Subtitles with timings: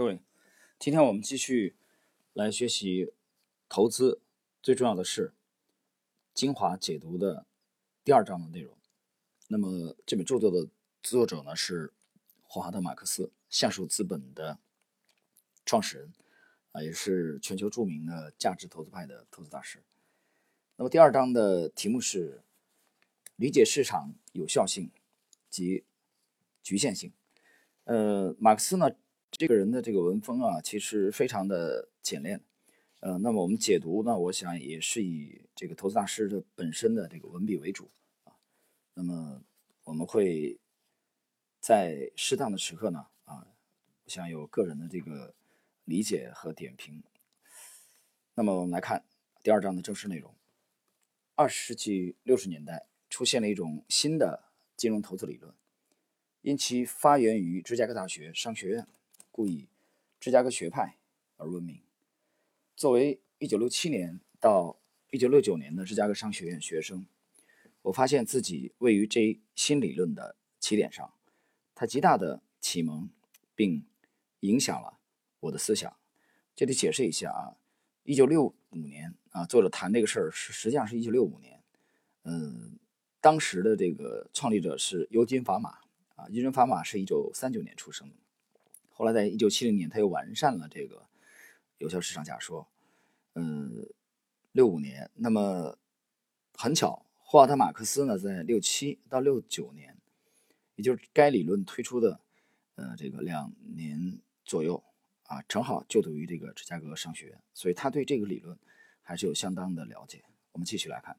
[0.00, 0.18] 各位，
[0.78, 1.76] 今天我们继续
[2.32, 3.12] 来学习
[3.68, 4.22] 投资
[4.62, 5.34] 最重要的是
[6.32, 7.44] 精华解读的
[8.02, 8.74] 第二章的内容。
[9.48, 10.70] 那么这本著作的
[11.02, 11.92] 作者呢是
[12.44, 14.58] 霍华德·马克思，橡树资本的
[15.66, 16.14] 创始人
[16.72, 19.82] 啊，也是全球著名的价值投资派的投资大师。
[20.76, 22.42] 那么第二章的题目是
[23.36, 24.90] 理解市场有效性
[25.50, 25.84] 及
[26.62, 27.12] 局限性。
[27.84, 28.90] 呃，马克思呢？
[29.32, 32.40] 这个人的这个文风啊，其实非常的简练，
[32.98, 37.88] 呃，那么我们解读呢，我想也是以这个投资大师的本身的这个文笔为主
[38.24, 38.34] 啊。
[38.92, 39.42] 那么
[39.84, 40.58] 我们会
[41.58, 43.46] 在适当的时刻呢，啊，
[44.04, 45.34] 我想有个人的这个
[45.84, 47.02] 理解和点评。
[48.34, 49.04] 那么我们来看
[49.42, 50.34] 第二章的正式内容：
[51.34, 55.54] 二十世纪六十年代出现了一种新的金融投资理论，
[56.42, 58.86] 因其发源于芝加哥大学商学院。
[59.40, 59.70] 故以
[60.20, 60.98] 芝加哥学派
[61.38, 61.80] 而闻名。
[62.76, 64.78] 作为1967年到
[65.12, 67.06] 1969年的芝加哥商学院学生，
[67.80, 71.14] 我发现自己位于这一新理论的起点上，
[71.74, 73.08] 它极大的启蒙
[73.54, 73.86] 并
[74.40, 74.98] 影响了
[75.40, 75.96] 我的思想。
[76.54, 77.56] 这里解释一下啊
[78.04, 81.62] ，1965年啊，作者谈这个事儿是实际上是一九六五年。
[82.24, 82.78] 嗯，
[83.22, 85.78] 当时的这个创立者是尤金·法玛
[86.16, 88.16] 啊，尤金·法玛是一九三九年出生的。
[89.00, 91.06] 后来，在一九七零年，他又完善了这个
[91.78, 92.68] 有效市场假说。
[93.34, 93.88] 嗯，
[94.52, 95.78] 六五年，那么
[96.52, 99.96] 很巧，霍华德·马克思呢，在六七到六九年，
[100.74, 102.20] 也就是该理论推出的
[102.74, 104.84] 呃这个两年左右
[105.22, 108.58] 啊，正好就读于这个芝加哥商学院，所以他对这个理论
[109.00, 110.22] 还是有相当的了解。
[110.52, 111.16] 我们继续来看，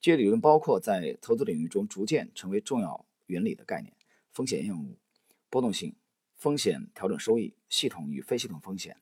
[0.00, 3.92] 这些理论包括在投资领域中逐渐成为重要原理的概念：
[4.32, 4.96] 风险厌恶、
[5.50, 5.94] 波动性。
[6.40, 8.96] 风险调整收益、系统与非系统风险、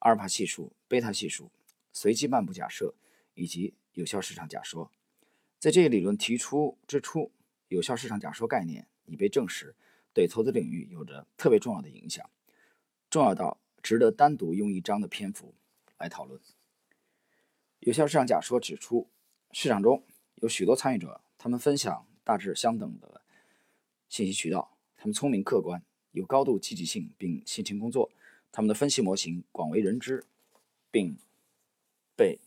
[0.00, 1.50] 阿尔法系数、贝塔系数、
[1.94, 2.94] 随机漫步假设
[3.32, 4.92] 以及有效市场假说。
[5.58, 7.32] 在这一理论提出之初，
[7.68, 9.74] 有效市场假说概念已被证实
[10.12, 12.28] 对投资领域有着特别重要的影响，
[13.08, 15.54] 重要到值得单独用一章的篇幅
[15.96, 16.38] 来讨论。
[17.78, 19.08] 有效市场假说指出，
[19.52, 23.22] 市场中有许多参与者，他们分享大致相等的
[24.06, 25.82] 信息渠道，他们聪明客观。
[26.14, 28.08] 有高度积极性并辛勤工作，
[28.52, 30.24] 他们的分析模型广为人知，
[30.92, 31.16] 并
[32.16, 32.38] 被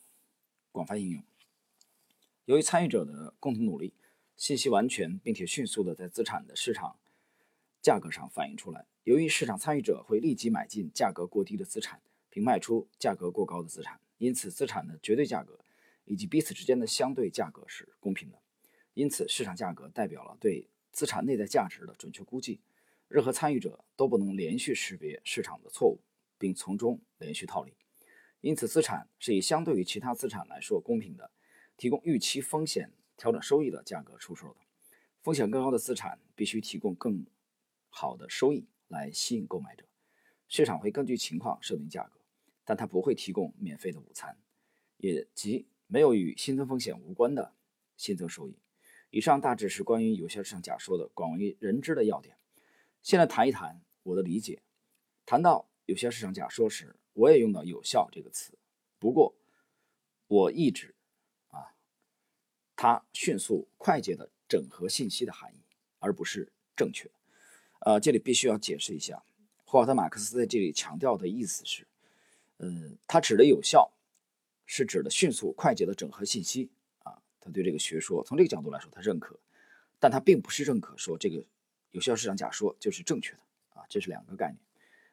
[0.71, 1.21] 广泛应用。
[2.45, 3.93] 由于参与者的共同努力，
[4.37, 6.95] 信息完全并且迅速地在资产的市场
[7.81, 8.85] 价格上反映出来。
[9.03, 15.59] 由于市场参与者会立即买进价格过低的资产，并卖出价格过高的资产，因此资产的绝对价格
[16.05, 18.39] 以及彼此之间的相对价格是公平的。
[18.93, 22.61] 因此，市场价格代表了对资产内在价值的准确估计。
[23.07, 25.99] 任何参与者都不能连续识别市场的错误，
[26.37, 27.73] 并从中连续套利。
[28.41, 31.31] 因此，资产是以相对于其他资产来说公平的，
[31.75, 34.59] 提供预期风险调整收益的价格出售的。
[35.23, 37.25] 风险更高的资产必须提供更
[37.89, 39.85] 好的收益来吸引购买者。
[40.47, 42.21] 市场会根据情况设定价格，
[42.63, 44.37] 但它不会提供免费的午餐，
[44.97, 47.53] 也即没有与新增风险无关的
[47.97, 48.57] 新增收益。
[49.09, 52.36] 以上大致是关于有效市场假说的广为人知的要点。
[53.07, 54.61] 现在谈一谈我的理解。
[55.25, 58.51] 谈到有效市场假说时，我也用到“有效”这个词。
[58.99, 59.33] 不过，
[60.27, 60.93] 我意指
[61.47, 61.71] 啊，
[62.75, 65.61] 它迅速、快捷的整合信息的含义，
[65.99, 67.09] 而不是正确。
[67.79, 69.23] 呃，这里必须要解释一下，
[69.63, 71.87] 霍华德·马克思在这里强调的意思是，
[72.57, 73.89] 嗯，他指的有效，
[74.65, 76.69] 是指的迅速、快捷的整合信息
[77.03, 77.21] 啊。
[77.39, 79.39] 他对这个学说从这个角度来说，他认可，
[79.97, 81.41] 但他并不是认可说这个。
[81.91, 83.39] 有效市场假说就是正确的
[83.69, 84.57] 啊，这是两个概念。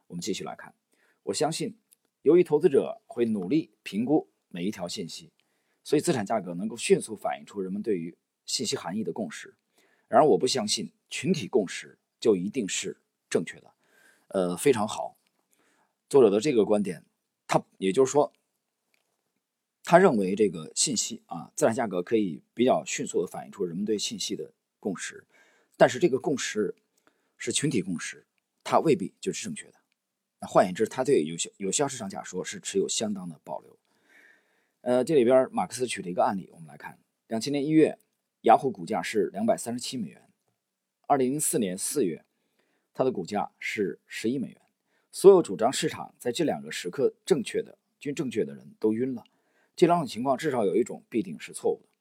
[0.07, 0.75] 我们继续来看，
[1.23, 1.77] 我相信，
[2.23, 5.33] 由于投资者会努力评估每一条信息，
[5.83, 9.55] 所以资产价格能够迅速反映出人们对于信息含义的共识。
[10.09, 12.99] 然而，我不相信群体共识就一定是
[13.31, 13.73] 正确的。
[14.29, 15.17] 呃，非常好，
[16.09, 17.05] 作者的这个观点，
[17.47, 18.33] 他也就是说，
[19.83, 25.25] 他认为这个信息啊，资产价格可以比较迅速的反映出人们对信息的共识。
[25.77, 26.75] 但是这个共识
[27.37, 28.27] 是群体共识，
[28.63, 29.75] 它未必就是正确的。
[30.41, 33.79] 那换言之，他对有效有效市场假说是持有相当的保留。
[34.83, 36.99] 呃，这里边马克思举了一个案例，我们来看：
[37.29, 37.99] 两千年一月，
[38.43, 40.21] 雅虎股价是两百三十七美元；
[41.07, 42.25] 二零零四年四月，
[42.93, 44.61] 它的股价是十一美元。
[45.11, 49.25] 所有主张市场在这两个时刻正确的均正确的人都晕了。
[49.75, 51.94] 这两种情况至少有一种必定是错误的。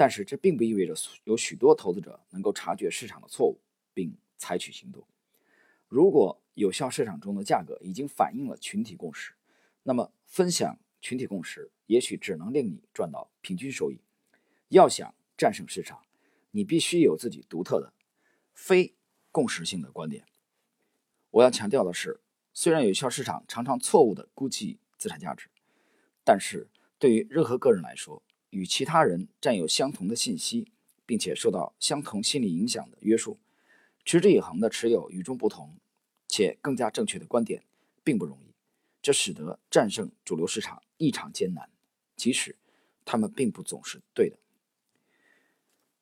[0.00, 0.94] 但是这并不意味着
[1.24, 3.60] 有许多投资者能够察觉市场的错误
[3.92, 5.06] 并采取行动。
[5.88, 9.34] 如果有效市场中的价格已经反映了群体共识。
[9.82, 14.00] 那么，分享群体共识也许只能令你赚到平均收益。
[14.68, 16.00] 要想战胜市场，
[16.50, 17.92] 你必须有自己独特的、
[18.54, 18.94] 非
[19.30, 20.24] 共识性的观点。
[21.30, 22.20] 我要强调的是，
[22.54, 25.50] 虽然有效市场常常错误地估计资产价值，
[26.24, 26.68] 但是
[26.98, 30.70] 对于任何个人来说，与其他人占有相同的信息，
[31.06, 33.38] 并且受到相同心理影响的约束，
[34.04, 35.76] 持之以恒地持有与众不同
[36.28, 37.64] 且更加正确的观点，
[38.04, 38.54] 并不容易。
[39.02, 41.70] 这使得战胜主流市场异常艰难，
[42.16, 42.56] 即使
[43.04, 44.38] 他们并不总是对的。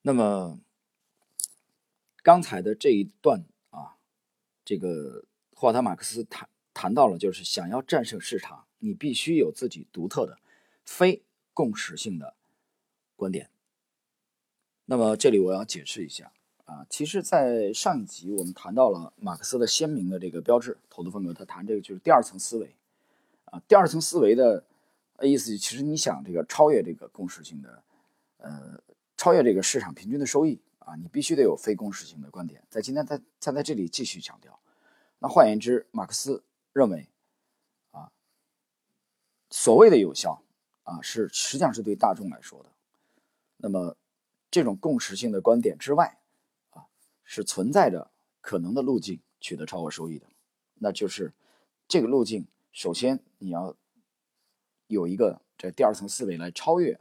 [0.03, 0.61] 那么，
[2.23, 3.97] 刚才的这一段啊，
[4.65, 5.25] 这个
[5.55, 10.39] 霍华德·马克思谈谈到了，就是想要战胜市场，你必须有自己独特的、
[10.85, 11.23] 非
[11.53, 12.35] 共识性的
[13.19, 13.51] 观点。
[14.85, 16.33] 那么，这里我要解释一下
[16.65, 22.75] 啊，其实，在上一集我们谈到了马克思的鲜明的这个标志投资风格，他谈这个就是第二层思维。
[23.47, 24.65] 啊，第二层思维的
[25.23, 27.83] 意思，其实你想这个超越这个共识性的，
[28.37, 28.81] 呃，
[29.17, 32.63] 超越这个市场平均的收益啊，你必须得有非共识性的观点。
[32.71, 34.59] 在今天，他他在这里继续强调。
[35.19, 36.43] 那换言之，马克思
[36.73, 37.09] 认为，
[37.91, 38.13] 啊，
[39.51, 40.43] 所谓的有效
[40.85, 42.71] 啊，是实际上是对大众来说的。
[43.59, 43.97] 那么，
[44.51, 46.19] 这种共识性的观点之外，
[46.71, 46.87] 啊，
[47.25, 48.11] 是存在着
[48.41, 50.27] 可能的路径取得超额收益的，
[50.75, 51.33] 那就是
[51.87, 52.47] 这个路径。
[52.73, 53.77] 首先，你要
[54.87, 57.01] 有一个这第二层思维来超越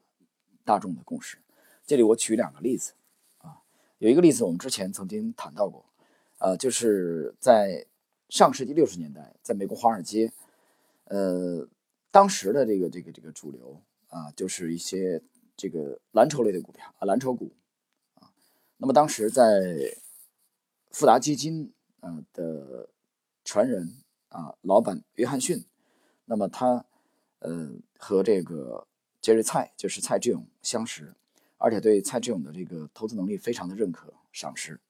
[0.65, 1.37] 大众的共识。
[1.85, 2.93] 这里我举两个例子
[3.37, 3.61] 啊，
[3.99, 5.85] 有一个例子我们之前曾经谈到过，
[6.39, 7.85] 呃，就是在
[8.29, 10.33] 上世纪六十年代，在美国华尔街，
[11.03, 11.67] 呃，
[12.09, 15.21] 当时的这个这个这个主流啊，就是一些
[15.57, 17.51] 这个蓝筹类的股票啊，蓝筹股
[18.13, 18.31] 啊。
[18.77, 19.97] 那么当时在
[20.91, 22.87] 富达基金啊的
[23.43, 23.97] 传人。
[24.29, 25.63] 啊，老板约翰逊，
[26.25, 26.85] 那么他，
[27.39, 28.85] 呃，和这个
[29.21, 31.15] 杰瑞蔡，就是蔡志勇相识，
[31.57, 34.81] 而且对蔡志勇的这个投资能力非常的认可赏识。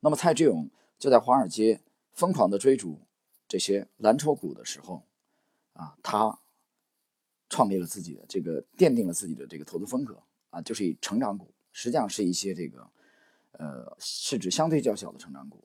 [0.00, 0.68] 那么蔡志勇
[0.98, 1.80] 就在华尔街
[2.12, 3.00] 疯狂的追逐
[3.48, 5.02] 这些蓝筹股的时候，
[5.72, 6.38] 啊，他
[7.48, 12.90] 创立了自己的这个，奠定了自己的这个投资风格啊，就是以成长股，实际上是一些这个，
[13.52, 15.64] 呃，市值相对较小的成长股。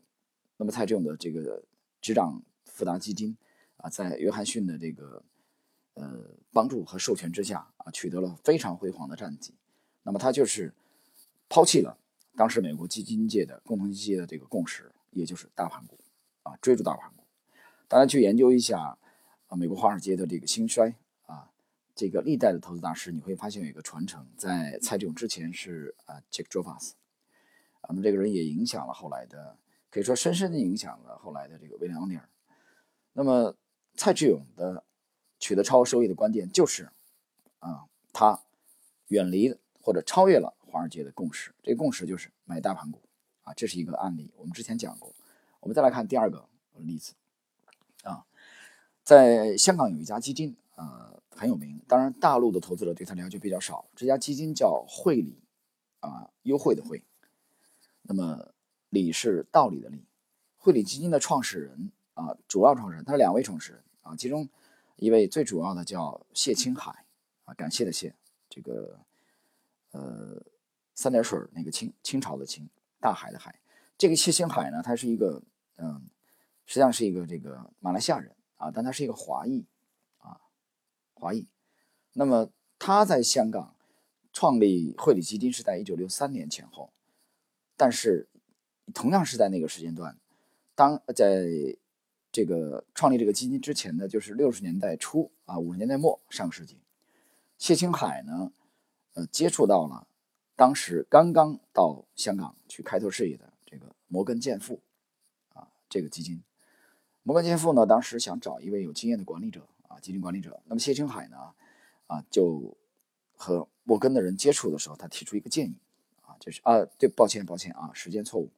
[0.58, 1.64] 那么蔡志勇的这个
[2.02, 2.44] 执掌。
[2.66, 3.38] 富达基金
[3.78, 5.24] 啊，在约翰逊的这个
[5.94, 9.54] 呃帮助和授权之下啊，取得了非常辉煌的战绩。
[10.02, 10.74] 那么他就是
[11.48, 11.96] 抛弃了
[12.36, 16.00] 当时美国基金界的共同基金的这个共识，也就是大盘股
[16.42, 17.24] 啊，追逐大盘股。
[17.88, 18.98] 大家去研究一下
[19.46, 20.96] 啊，美国华尔街的这个兴衰，
[21.96, 26.96] 这个历代的投资大师，你会发现有一个传承，在蔡志勇之前是啊，Jack j o v a s
[27.82, 29.58] 啊，那么这个人也影响了后来的，
[29.92, 32.28] 可以说深深的影响了后来的这个威廉奥尼尔。
[33.14, 33.56] 那么，
[33.96, 34.84] 蔡志勇的
[35.40, 36.90] 取得超额收益的关键就是，
[37.60, 38.42] 啊，他
[39.10, 41.54] 远离或者超越了华尔街的共识。
[41.62, 43.00] 这个共识就是买大盘股，
[43.44, 45.14] 啊，这是一个案例，我们之前讲过。
[45.60, 47.14] 我们再来看第二个例子，
[48.02, 48.26] 啊，
[49.04, 53.86] 在香港有一家基金，啊，很有名，当然大陆的投资者对它了解比较少。
[53.96, 55.38] 这家基金叫汇理，
[56.00, 57.04] 啊，优惠的汇，
[58.02, 58.54] 那么
[58.90, 60.06] 理是道理的理。
[60.58, 61.92] 汇理基金的创始人。
[62.16, 64.48] 啊，主要创始人，他是两位创始人啊，其中
[64.98, 67.06] 一位最主要的叫谢青海
[67.46, 68.14] 啊，感谢的谢，
[68.48, 69.00] 这个
[69.90, 70.40] 呃
[70.94, 73.60] 三点水那个清清朝的清，大海的海，
[73.98, 75.42] 这个谢青海呢，他是一个
[75.78, 76.04] 嗯，
[76.68, 79.66] 实际上是一个这个马来西亚人啊，但他是一个华裔，
[81.24, 81.48] 华裔，
[82.12, 83.74] 那么他在香港
[84.34, 86.92] 创立汇理基金是在一九六三年前后，
[87.78, 88.28] 但是
[88.94, 90.20] 同样是在那个时间段，
[90.76, 91.48] 当在
[92.30, 96.78] 这个创立这个基金之前呢，就是六十年代初啊，五十年代末上个世纪，
[97.58, 98.52] 谢青海呢，
[99.14, 100.06] 呃，接触到了
[100.58, 104.82] 当时刚刚到香港去开拓事业的这个摩根健富
[105.54, 106.44] 啊，这个基金，
[107.22, 110.62] 摩根健富呢，当时想找一位有经验的管理者啊，基金管理者。
[110.66, 111.38] 那么谢青海呢，
[112.08, 112.78] 啊，就
[113.36, 115.78] 和摩根的人接触的时候，他提出一个建议
[116.22, 118.52] 啊，就是啊，对，抱歉，抱歉啊，时间错误，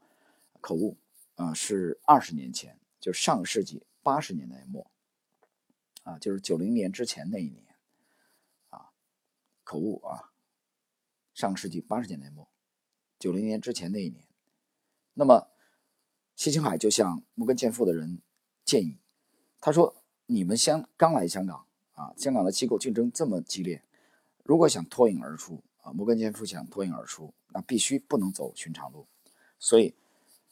[0.61, 0.97] 口误
[1.35, 2.79] 啊，是二十年前。
[2.97, 4.89] 就是上个世纪八十年代末，
[6.01, 7.63] 啊，就是九零年之前那一年，
[8.69, 8.89] 啊，
[9.63, 10.31] 口误啊，
[11.31, 12.49] 上个世纪八十年代末，
[13.19, 14.25] 九零年之前那一年，
[15.13, 15.49] 那么
[16.35, 18.23] 谢青海就向摩根健富的人
[18.63, 18.97] 建议，
[19.61, 23.81] 他说：“你们香刚来香港啊，香港的机构竞争这么激烈，
[24.43, 29.05] 如果想脱颖而出啊，摩根健富想脱颖而出，那必须不能走寻常路，
[29.59, 29.93] 所以。”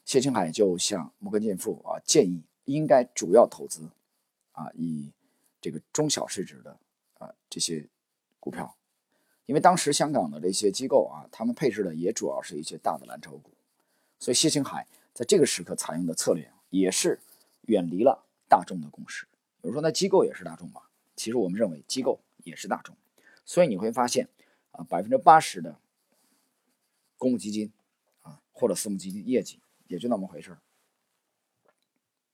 [0.06, 3.90] 谢青海就向摩根健富啊建议应该主要投资
[4.52, 5.10] 啊以
[5.62, 6.78] 这个中小市值的
[7.20, 7.88] 啊这些
[8.38, 8.76] 股票，
[9.46, 13.52] 因为当时香港的这些机构啊，他们配置的也主要是一些大的蓝筹股，
[14.20, 17.22] 所以谢青海在这个时刻采用的策略也是
[17.68, 19.26] 远离了大众的共识。
[19.64, 20.84] 有人说那机构也是大众嘛？
[21.16, 22.96] 其实我们认为机构也是大众，
[23.46, 24.28] 所以你会发现
[24.72, 25.80] 啊，百分之八十的
[27.18, 27.72] 公募基金
[28.22, 30.60] 啊或者私募基金业绩也就那么回事儿。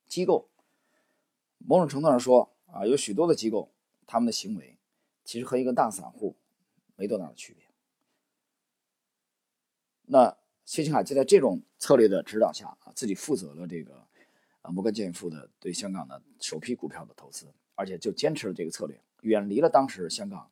[0.08, 0.48] 机构
[1.58, 3.70] 某种程度上说啊，有许多的机构，
[4.06, 4.76] 他们的行为
[5.24, 6.34] 其实和一个大散户
[6.96, 7.64] 没多大的区别。
[10.06, 14.08] 那谢青海就在这种策略的指导下啊，自己负责了这个
[14.62, 20.50] 啊摩根建富的对香港的首批股票的投资，而且就坚持了这个策略，远离了当时香港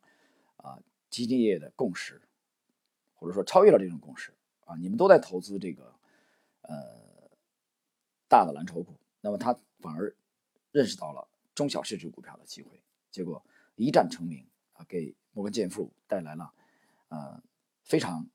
[0.57, 2.21] 啊基金业的共识，
[3.13, 4.33] 或者说超越了这种共识
[4.65, 5.93] 啊，你们都在投资这个
[6.61, 7.29] 呃
[8.27, 8.95] 大的蓝筹股。
[9.21, 10.15] 那么他反而
[10.71, 13.43] 认识到了中小市值股票的机会，结果
[13.75, 16.53] 一战成名啊，给摩根建富带来了
[17.09, 17.43] 呃
[17.83, 18.25] 非常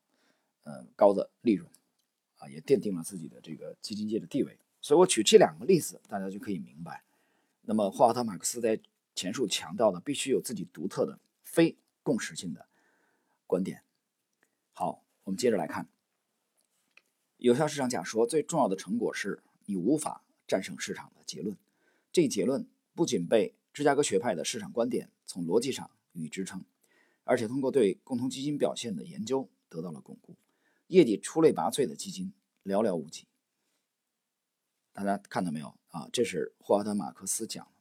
[0.63, 1.69] 呃高的利润
[2.37, 4.59] 啊，也奠定了自己的这个基金界的地位。
[4.85, 7.03] 所以我举这两个例子，大家就可以明白。
[7.63, 8.79] 那么霍华德·马克思在
[9.15, 12.67] 前述强调的，必须有自己独特的非共识性的
[13.47, 13.83] 观点。
[14.75, 15.89] 好，我们接着来看，
[17.39, 20.21] 有效市场假说最重要的成果是你无法。
[20.47, 21.57] 战胜市场的结论，
[22.13, 26.63] 这一结论不仅被芝加哥学派的市场观点从逻辑上予以支撑，
[27.25, 30.37] 而且通过对共同基金表现的研究得到了巩固。
[30.89, 32.31] 业绩出类拔萃的基金
[32.63, 33.27] 寥寥无几。
[34.95, 36.09] 大家看到没有啊？
[36.13, 37.73] 这是霍华德·马克思讲的，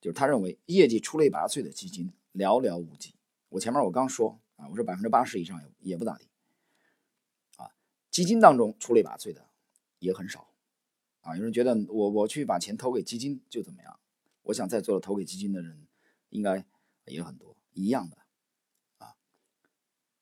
[0.00, 3.14] 就是他认为业绩出类拔萃的基金寥寥无几。
[3.50, 6.26] 我前面我刚说啊，我说百分之八十以上也也不咋地
[7.56, 7.70] 啊，
[8.10, 9.46] 基金当中出类拔萃的
[9.98, 10.48] 也很少。
[11.20, 14.00] 啊，有人觉得我我去把钱投给基金就怎么样？
[14.44, 15.86] 我想在座的投给基金的人
[16.30, 16.64] 应该
[17.04, 18.16] 也很多，一样的
[18.96, 19.14] 啊。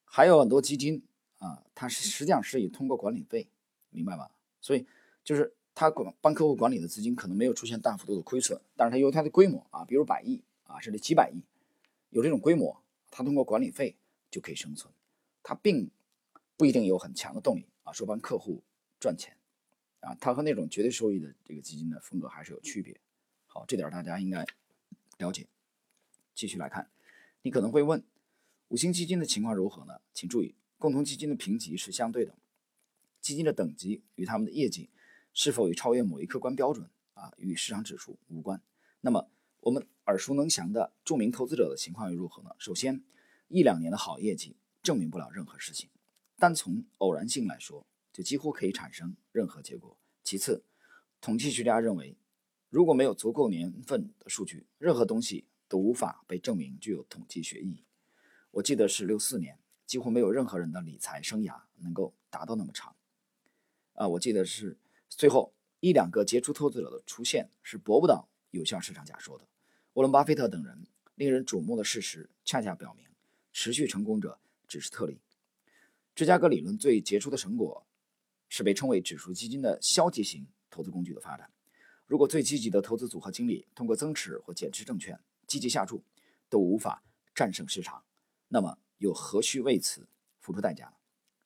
[0.04, 1.06] 还有很多基金
[1.38, 3.48] 啊，它是实际上是以通过管理费，
[3.90, 4.32] 明白吧？
[4.60, 4.84] 所以
[5.26, 11.42] 就是他管帮客户管理的资金可能没有出现大幅度的亏损，但是它由它的规模啊，比如百亿啊，甚至几百亿，
[12.11, 12.80] 有这种规模，
[13.11, 13.97] 它通过管理费
[14.30, 14.95] 就可以生存，
[15.42, 15.90] 它并
[16.56, 18.62] 不一定有很强的动力啊，说帮客户
[19.00, 19.37] 赚钱。
[20.00, 23.00] 啊，它和那种绝对收益的这个基金的风格还是有区别。
[23.49, 24.47] 好，这点大家应该
[25.18, 25.49] 了解。
[26.33, 26.88] 继续来看，
[27.42, 28.04] 你可能会问，
[28.68, 30.00] 五星基金的情况如何呢？
[30.14, 32.37] 请注意，共同基金的评级是相对的，
[33.21, 34.90] 基金的等级与他们的业绩
[35.36, 38.58] 是否已超越某一客观标准啊，与市场指数无关。
[39.02, 39.28] 那么，
[39.60, 42.48] 我们耳熟能详的著名投资者的情况又如何呢？
[42.58, 43.04] 首先，
[43.48, 45.90] 一两年的好业绩证明不了任何事情，
[46.38, 47.86] 单从偶然性来说。
[48.14, 49.98] 就几乎可以产生任何结果。
[50.24, 50.64] 其次，
[51.20, 52.16] 统计学家认为，
[52.70, 57.84] 如果没有足够年份的数据，任何东西都无法被证明具有统计学意义。
[58.52, 62.96] 我记得是六四年，几乎没有任何人的理财生涯能够达到那么长。
[63.92, 64.78] 啊，我记得是
[65.08, 69.46] 最后一两个杰出投资者的出现是驳不倒有效市场假说的。
[69.94, 73.06] 沃伦·巴菲特等人令人瞩目的事实，恰恰表明，
[73.52, 75.20] 持续成功者只是特例。
[76.14, 77.86] 芝加哥理论最杰出的成果。
[78.48, 81.50] 是被称为指数基金的消极型投资工具的发展。
[82.06, 86.04] 如果最积极的投资组合经理通过增持或减持证券积极下注
[86.48, 87.02] 都无法
[87.34, 88.04] 战胜市场，
[88.46, 90.06] 那么又何须为此
[90.38, 90.92] 付出代价呢？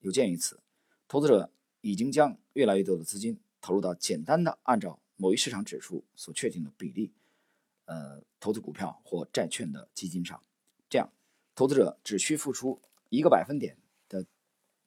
[0.00, 0.61] 有鉴于此，
[1.09, 1.50] 投资者
[1.81, 7.12] 已经将越来越多的资金投入到简单的按照某一市场指数所确定的比例，
[7.85, 10.43] 呃，投资股票或债券的基金上。
[10.88, 11.12] 这样，
[11.55, 13.76] 投资者只需付出一个百分点
[14.09, 14.25] 的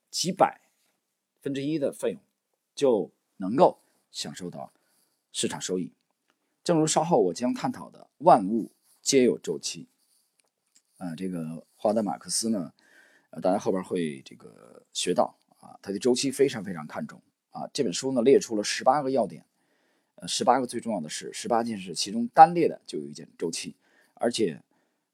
[0.09, 0.61] 几百。
[1.41, 2.21] 分之一的费用
[2.73, 4.71] 就能够享受到
[5.33, 5.91] 市场收益，
[6.63, 9.89] 正如稍后我将探讨的，万物皆有周期。
[10.99, 12.73] 啊，这个华德马克思呢，
[13.31, 17.21] 呃，大家后边会这个学到啊，他对周期非常非常看重
[17.53, 17.65] 啊。
[17.73, 19.45] 这本书呢列出了十八个要点，
[20.15, 23.73] 呃，十八个最重要的事，十八件事，其中单列的就有一件周期，
[24.15, 24.61] 而且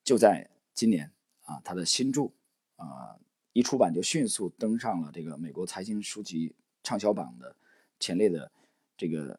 [0.03, 1.11] 就在今年
[1.45, 2.31] 啊，他的新著
[2.77, 3.15] 啊。
[3.51, 7.53] 一出版就迅速登上了这个美国财经书籍畅销榜的
[7.99, 8.49] 前列的
[8.95, 9.37] 这个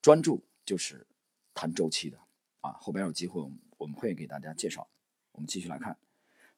[0.00, 1.04] 专著，就是
[1.52, 2.16] 谈周期的
[2.60, 2.70] 啊。
[2.80, 4.88] 后边有机会我们我们会给大家介绍。
[5.32, 5.98] 我们继续来看，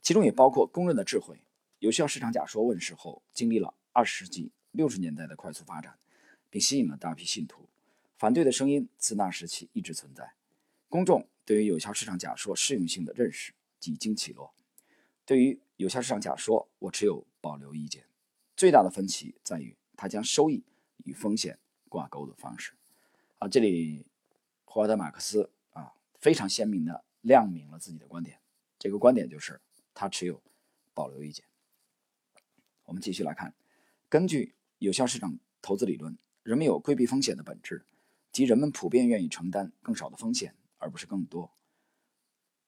[0.03, 1.43] 其中也包括公认的智慧。
[1.79, 5.97] 有效市场假说问世后，经历了二十世纪六十年代的快速发展，
[6.51, 7.69] 并吸引了大批信徒。
[8.19, 10.35] 反对的声音自那时起一直存在。
[10.89, 14.53] 公众对于有效市场假说适用性的认识几经起落。
[15.25, 18.05] 对于有效市场假说，我持有保留意见。
[18.57, 20.65] 最大的分歧在于它将收益
[21.05, 22.73] 与风险挂钩的方式。
[23.39, 24.07] 啊，这里
[24.65, 28.41] 霍华德·马克思啊非常鲜明的亮明了自己的观点，
[28.79, 29.61] 这个观点就是
[29.93, 30.43] 他持有
[30.93, 31.45] 保留意见。
[32.85, 33.55] 我们继续来看，
[34.09, 34.55] 根据
[34.85, 37.87] 有效市场投资理论，人们有规避风险的本质，
[38.31, 41.51] 即人们普遍愿意承担更少的风险，而不是更多。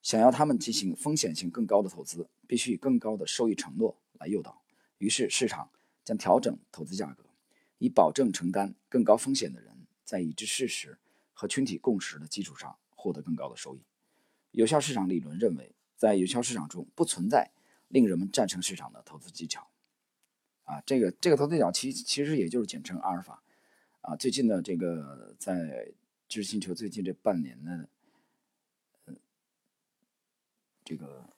[0.00, 4.62] 想要他们进行风险性更高的投资，必须以更高的收益承诺来诱导。
[4.96, 5.68] 于是市场
[6.06, 7.22] 将调整投资价格，
[7.76, 10.98] 以保证承担更高风险的人在已知事实
[11.34, 13.82] 和群体共识的基础上获得更高的收益。
[14.52, 17.50] 有效市场理论认为，在有效市场中不存在
[17.88, 19.68] 令人们战胜市场的投资技巧。
[20.66, 23.42] 啊，这个这个投资角其其实也就是简称阿尔法。
[24.02, 25.92] 啊，最近的这个在
[26.28, 27.88] 知识星球最近这半年呢。
[30.84, 31.28] 这个，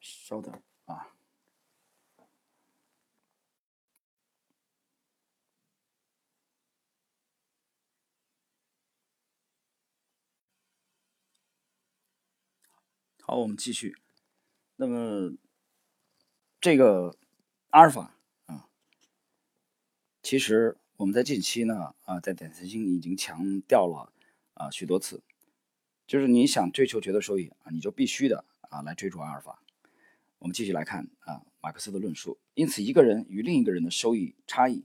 [0.00, 0.50] 稍等
[0.86, 1.12] 啊。
[13.20, 13.98] 好，我们继续。
[14.76, 15.36] 那么，
[16.58, 17.14] 这个
[17.68, 18.15] 阿尔法，
[20.26, 24.12] 其实我们在近期呢啊，在点财经已经强调了
[24.54, 25.22] 啊许多次，
[26.04, 28.44] 就是你想追求绝对收益啊，你就必须的。
[28.62, 29.62] 啊，来追逐阿尔法。
[30.40, 32.36] 我们继续来看啊，马克思的论述。
[32.54, 34.82] 因此，一个人与另一个人的收益差异，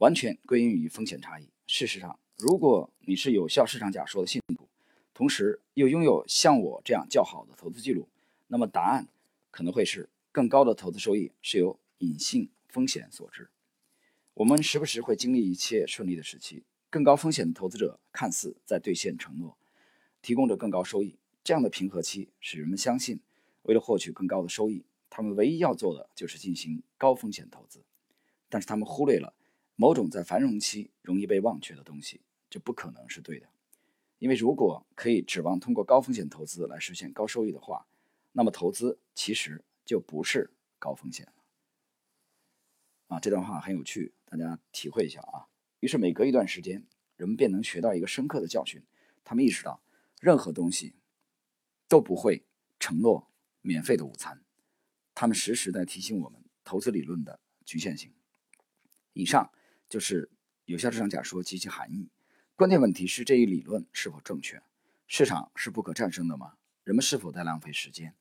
[0.00, 1.48] 完全归因于风险差异。
[1.68, 4.68] 事实上，如果你是有效市场假说的信徒，
[5.14, 8.08] 同时又拥有像我这样较好的投资记录，
[8.48, 9.06] 那么答案
[9.52, 13.48] 可能会是更高的投资收益是由隐性风险所致。
[14.38, 19.58] 我们时不时会经历一切顺利的时期，更高风险的投资者看似在兑现承诺，
[20.22, 21.18] 提供着更高收益。
[21.42, 23.18] 这样的平和期使人们相信，
[23.62, 27.82] 为了获取更高的收益，他们唯一要做的就是进行高风险投资。
[28.48, 29.34] 但是他们忽略了
[29.74, 33.48] 某种在繁荣期容易被忘却的东西，这不可能是对的。
[34.20, 37.88] 因为如果可以指望通过高风险投资来实现高收益的话，
[38.30, 41.26] 那么投资其实就不是高风险。
[43.08, 45.48] 啊，这段话很有趣，大家体会一下啊。
[45.80, 48.82] 于是每隔一段时间，人们便能学到一个深刻的教训。
[49.24, 49.82] 他们意识到，
[50.20, 50.94] 任何东西。
[51.90, 52.44] 都不会
[52.78, 53.30] 承诺
[53.62, 54.42] 免费的午餐，
[55.14, 58.12] 他们时时在提醒我们投资理论的局限性。
[59.14, 59.50] 以上
[59.88, 60.30] 就是
[60.66, 62.10] 有效市场假说及其含义。
[62.54, 64.62] 关键问题是这一理论是否正确？
[65.06, 66.58] 市场是不可战胜的吗？
[66.84, 68.14] 人们是否在浪费时间？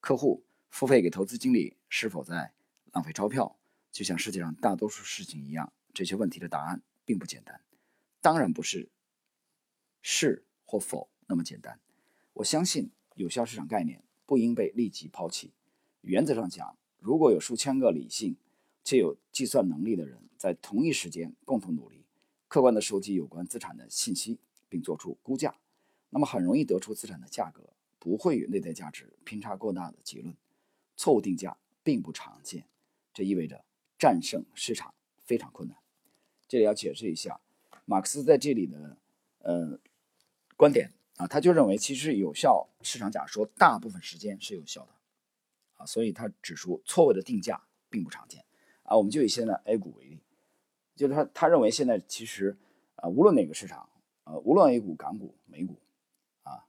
[0.00, 2.52] 客户付费给投资经理是否在
[2.90, 3.56] 浪费钞票？
[3.94, 7.60] 就像世界上大多数事情一样，这些问题的答案并不简单。
[8.20, 8.90] 当然不是
[10.02, 11.78] 是或否那么简单。
[12.34, 12.90] 我相信。
[13.16, 15.52] 有效市场概念不应被立即抛弃。
[16.00, 18.36] 原则上讲，如果有数千个理性
[18.82, 22.04] 且有计算能力的人在同一时间共同努力，
[22.48, 25.54] 客观地收集有关资产的信息，并做出估价，
[26.10, 30.36] 那么很容易得出资产的价格不会与内在价值偏差过大的结论。
[30.96, 32.66] 错误定价并不常见，
[33.12, 33.64] 这意味着
[34.04, 34.92] 战胜市场
[35.24, 35.78] 非常困难。
[36.46, 37.40] 这里要解释一下，
[37.86, 38.98] 马克思在这里的
[39.38, 39.80] 呃
[40.58, 40.92] 观点。
[41.16, 44.92] 啊，他就认为其实有效市场假说大部分时间是有效的，
[45.76, 48.44] 啊，所以他指出错误的定价并不常见，
[48.82, 50.20] 啊，我们就以现在 A 股为例，
[50.96, 52.58] 就是他他认为现在其实
[52.96, 53.88] 啊，无论哪个市场，
[54.24, 55.80] 呃，无论 A 股、港股、美股，
[56.42, 56.66] 啊，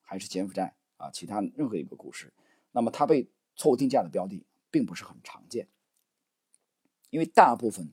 [0.00, 2.32] 还是柬埔寨啊，其他任何一个股市，
[2.72, 5.68] 那么它被错误定价的标的并不是很常见，
[7.10, 7.92] 因为大部分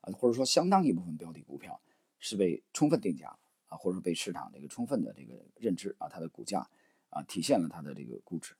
[0.00, 1.80] 啊，或者说相当一部分标的股票
[2.18, 3.28] 是被充分定价
[3.68, 3.76] 啊。
[3.76, 6.68] 或者说被市场这个充分的这个认知啊，它的股价
[7.10, 8.54] 啊体现了它的这个估值，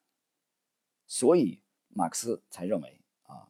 [1.07, 3.49] 所以马克思才认为啊，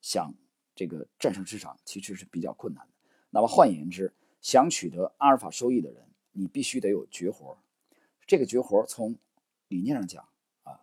[0.00, 0.34] 想
[0.74, 2.92] 这个战胜市场其实是比较困难的。
[3.30, 7.56] 那么换言之，想取得阿尔法收益的人，你必须得有绝活。
[8.26, 9.16] 这个绝活从
[9.68, 10.28] 理念上讲
[10.64, 10.80] 啊，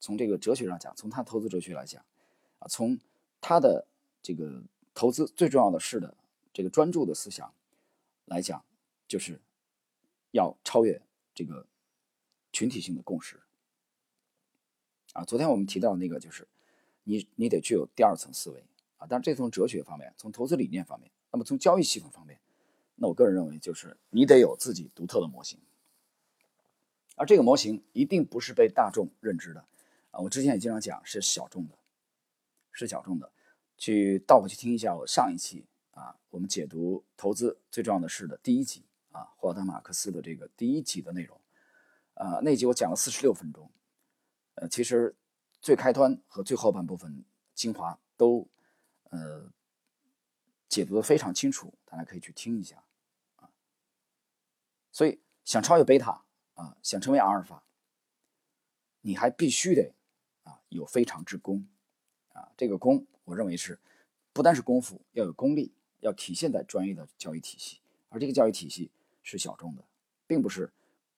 [0.00, 2.04] 从这个哲学上讲，从他投资哲学来讲
[2.58, 2.98] 啊，从
[3.40, 3.86] 他的
[4.22, 4.62] 这个
[4.94, 6.16] 投资最重要的是的
[6.52, 7.52] 这个专注的思想
[8.24, 8.64] 来讲，
[9.06, 9.40] 就是。
[10.32, 11.02] 要超越
[11.34, 11.66] 这个
[12.52, 13.40] 群体性的共识
[15.12, 15.24] 啊！
[15.24, 16.46] 昨天我们提到那个，就是
[17.02, 18.64] 你你得具有第二层思维
[18.96, 19.08] 啊。
[19.10, 22.38] 但是这从哲学方面，从投资理念方面，那么从交易系统方面，
[22.94, 25.58] 那我个人认为就是你得有自己独特的模型，
[27.16, 29.66] 而这个模型一定不是被大众认知的
[30.12, 30.20] 啊。
[30.20, 31.76] 我之前也经常讲是小众的，
[32.70, 33.32] 是小众的。
[33.80, 38.84] 去倒回去听一下我上一期啊，我们解读投资最重要的事的第一集。
[39.12, 41.40] 啊，霍华德·马克思的这个第一集的内容，
[42.14, 43.68] 啊，那集我讲了四十六分钟，
[44.54, 45.16] 呃，其实
[45.60, 48.46] 最开端和最后半部分精华都，
[49.08, 49.50] 呃，
[50.68, 52.84] 解读的非常清楚，大家可以去听一下，
[53.34, 53.50] 啊，
[54.92, 56.22] 所以想超越贝塔
[56.54, 57.64] 啊，想成为阿尔法，
[59.00, 59.92] 你还必须得
[60.44, 61.66] 啊有非常之功。
[62.60, 63.78] 这个功，我认为是
[64.34, 68.90] 不单是功夫，要有功力，要体现在专业的教育体系，而这个教育体系
[69.22, 69.84] 是小众的，
[70.26, 70.70] 并不是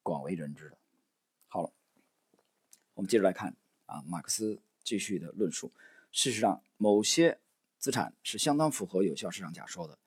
[0.04, 0.78] 广为人知的。
[1.48, 1.72] 好了，
[2.94, 5.72] 我们接着来看啊，马克思继续的论述。
[6.12, 7.40] 事实上，某些
[7.76, 9.98] 资产是相当符合有效市场假说的，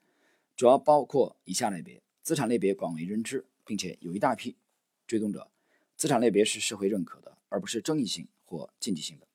[0.56, 4.56] 主要包括以下类别：资产类别广为人知，并且有一大批
[5.06, 5.50] 追踪者；
[5.98, 9.26] 资产类别是社会认可的，而不是争议性或禁忌性的；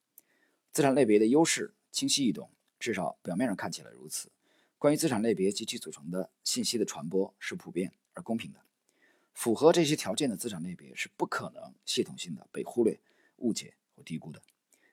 [0.72, 2.50] 资产类别的优势清晰易懂，
[2.80, 4.32] 至少表面上看起来如此。
[4.78, 8.60] 关于资产类别及其组成的信息的传播是普遍而公平的。
[9.34, 13.00] 符合这些条件的资产类别是不可能系统性的被忽略、
[13.38, 14.42] 误解或低估的。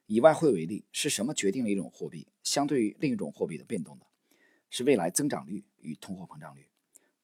[0.07, 4.07] 以外汇为例，是什么决定了一种货币相对于另一种货币的变动的？
[4.71, 6.69] 是未来增长率与通货膨胀率。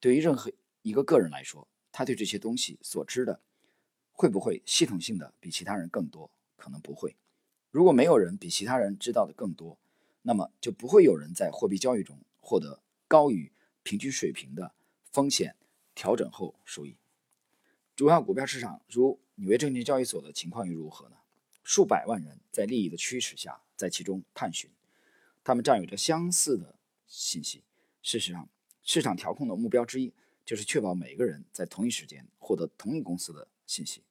[0.01, 0.51] 对于任何
[0.83, 3.41] 一个个人来说，他对这些东西所知的
[4.13, 6.31] 会不会系统性的比其他人更多？
[6.57, 7.17] 可能不会。
[7.75, 9.77] 如果没有人比其他人知道的更多，
[10.23, 13.51] 那么就不会有人在货币交易中获得高于
[13.83, 14.73] 平均水平的
[15.11, 15.57] 风险
[15.93, 16.95] 调整后收益。
[17.97, 21.17] 主要股票市场如纽约证券交易所的情况又如何呢？
[21.65, 24.71] 数百万人在利益的驱使下，在其中探寻，
[25.43, 26.77] 他们占有着相似的
[27.09, 27.65] 信息。
[28.03, 28.49] 事实上，
[28.85, 34.05] 市场调控的目标之一就是确保每个人在同一时间获得同一公司的信息。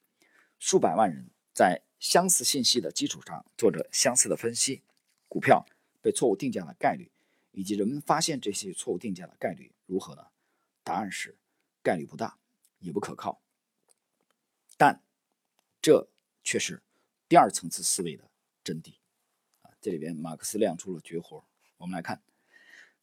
[0.59, 4.83] 数百万人在相似信息的基础上做着相似的分析。
[5.29, 5.65] 股票
[6.01, 7.09] 被错误定价的概率，
[7.53, 10.27] 以及人们发现这些错误定价的概率如何呢？
[10.83, 11.37] 答案是
[11.81, 12.37] 概率不大，
[12.79, 13.41] 也不可靠。
[14.75, 15.01] 但
[15.81, 16.09] 这
[16.43, 16.83] 却是。
[17.29, 18.29] 第二层次思维的
[18.65, 18.95] 真谛
[19.61, 21.45] 啊，这里边马克思亮出了绝活。
[21.77, 22.21] 我们来看，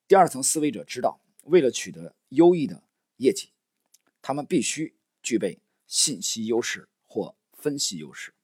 [0.06, 2.84] 第二层思维者知道，为了取得优异的
[3.16, 3.50] 业绩，
[4.20, 8.34] 他们必须具备信息优势或分析优势，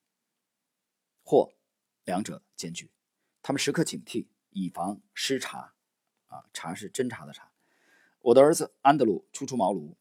[1.27, 1.53] 或
[2.05, 2.91] 两者兼具。
[3.43, 5.75] 他们时刻警惕，以防失察。
[6.29, 7.51] 啊，察是侦查的察。
[8.21, 9.97] 我的儿子安德鲁初出茅庐，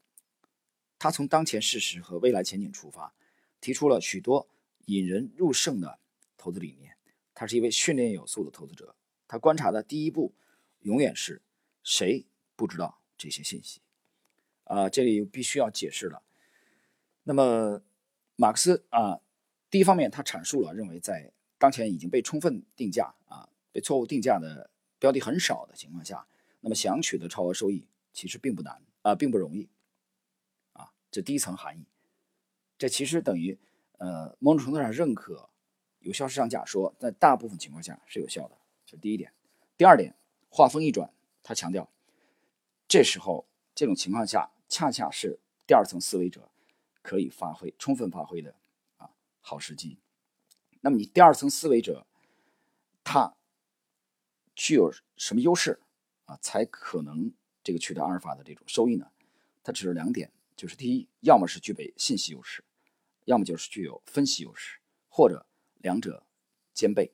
[0.99, 3.13] 他从当前事实和未来前景出发，
[3.59, 4.47] 提出了许多。
[4.85, 5.97] 引人入胜的
[6.37, 6.95] 投资理念，
[7.33, 8.95] 他是一位训练有素的投资者。
[9.27, 10.35] 他观察的第一步，
[10.81, 11.41] 永远是
[11.81, 13.81] 谁不知道这些信息？
[14.65, 16.21] 啊，这里必须要解释了。
[17.23, 17.81] 那么，
[18.35, 19.21] 马克思啊，
[19.75, 26.25] 第一方面他阐述了认为在当前已经被充分定价啊，被错误定价的标的很少的情况下，
[26.61, 29.67] 那么想取得超额收益其实并不难啊，并不容易
[30.71, 31.83] 啊，这第一层含义。
[32.77, 33.59] 这其实等于。
[33.97, 35.49] 呃，某种程度上认可
[35.99, 39.33] 有效市场假说，在大部分情况下是有效的，这是第一点。
[39.75, 40.15] 第二点，
[40.49, 41.11] 话锋一转，
[41.43, 41.89] 他强调，
[42.87, 46.49] 这时候这种情况下，恰恰是第二层思维者
[47.01, 48.55] 可以发挥充分发挥的
[49.47, 49.99] 好时机。
[50.81, 52.07] 那么你第二层思维者，
[53.03, 53.35] 他
[54.55, 55.79] 具有什么优势
[56.25, 57.31] 啊，才可能
[57.63, 59.11] 这个取得阿尔法的这种收益呢？
[59.63, 62.63] 它只有两点，就是第一，要么是具备信息优势。
[63.25, 64.79] 要么就是具有分析优势，
[65.09, 65.45] 或者
[65.77, 66.25] 两者
[66.73, 67.11] 兼备。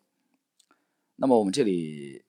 [1.18, 2.24] 那么我们这里，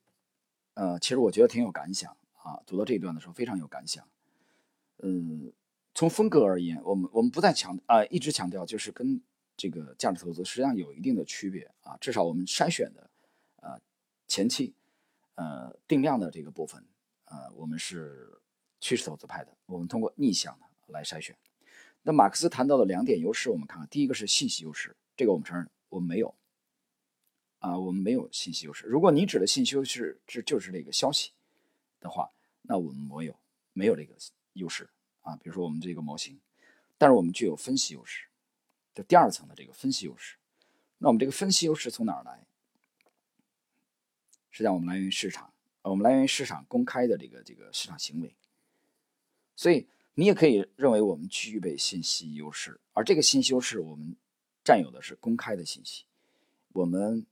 [0.75, 2.61] 呃，其实我觉得挺有感想啊。
[2.67, 4.09] 读到这一段的时候，非常有感想。
[4.99, 5.53] 嗯，
[5.95, 9.21] 从风格而言，我们我们不再强啊，一直强调就是跟
[9.57, 11.97] 这个价值投资实际上有一定的区别啊。
[12.01, 13.11] 至少我们筛选的，
[13.57, 13.81] 呃，
[14.27, 14.75] 前期，
[15.35, 16.85] 呃，定量的这个部分，
[17.25, 18.41] 呃，我们是
[18.81, 21.37] 趋势投资派的，我们通过逆向的来筛选。
[22.03, 26.35] 那马克思谈到的两点优势，我们看看，第一个是信息优势，这个我们承认我们没有，
[27.61, 28.87] 啊，我们没有信息优势。
[28.87, 31.31] 如果你指的信息优势是就是这个消息
[32.01, 32.29] 的话，
[32.63, 33.39] 那我们没有
[33.73, 34.17] 没有这个
[34.55, 35.37] 优势啊。
[35.37, 36.41] 比如说我们这个模型，
[36.99, 38.27] 但是我们具有分析优势，
[38.95, 40.37] 就第二层的这个分析优势。
[40.99, 42.47] 那我们这个分析优势从哪儿来？
[44.51, 45.53] 实际上我们来源于市场，
[45.83, 48.35] 我们来源于市场公开的这个这个市场行为，
[49.57, 49.89] 所以。
[50.15, 54.15] 你也可以认为我们具备信息优势，而这个信息优势我们
[54.63, 56.05] 占有的是公开的信息，
[56.75, 57.25] 我们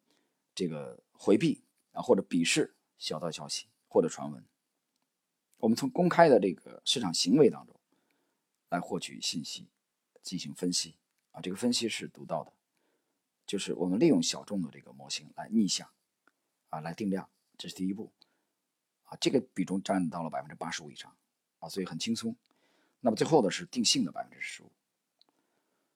[0.55, 4.43] 这个回避啊或者鄙视小道消息或者传闻，
[5.59, 7.77] 我们从公开的这个市场行为当中
[8.71, 9.69] 来获取信息
[10.23, 10.95] 进行分析
[11.33, 12.53] 啊，这个分析是独到的，
[13.47, 15.89] 就是我们利用小众的这个模型来逆向
[16.69, 18.11] 啊来定量，这是第一步。
[19.05, 21.13] 啊，这个比重占到了百分之八十五以上
[21.59, 22.37] 啊，所以很轻松。
[23.01, 24.71] 那么最后的是定性的百分之十五，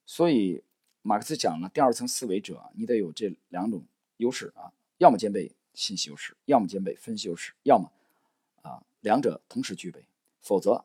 [0.06, 0.64] 所以
[1.02, 3.84] 马克思讲了，第二层思维者，你得有这两种
[4.16, 7.92] 优势啊，要么兼备信息优势，要么兼备分析优势，要么
[8.62, 10.06] 啊两者同时具备，
[10.40, 10.84] 否则